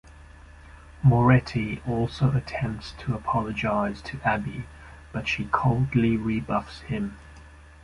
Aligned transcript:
Moretti 1.03 1.79
also 1.87 2.31
attempts 2.31 2.93
to 2.93 3.13
apologize 3.13 4.01
to 4.01 4.19
Abby, 4.25 4.63
but 5.11 5.27
she 5.27 5.45
coldly 5.45 6.17
rebuffs 6.17 6.79
him. 6.79 7.17